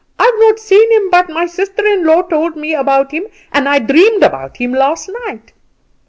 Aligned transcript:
I've 0.17 0.33
not 0.39 0.57
seen 0.57 0.91
him, 0.93 1.11
but 1.11 1.29
my 1.29 1.45
sister 1.45 1.85
in 1.85 2.03
law 2.07 2.23
told 2.23 2.55
me 2.57 2.73
about 2.73 3.11
him, 3.11 3.25
and 3.51 3.69
I 3.69 3.77
dreamed 3.77 4.23
about 4.23 4.57
him 4.57 4.71
last 4.73 5.11
night." 5.27 5.53